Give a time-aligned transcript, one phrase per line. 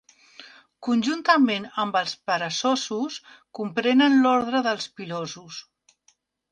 [0.87, 3.21] Conjuntament amb els peresosos,
[3.61, 5.67] comprenen l'ordre dels pilosos.